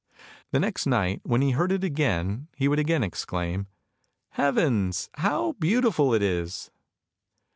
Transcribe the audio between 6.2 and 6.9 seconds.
is!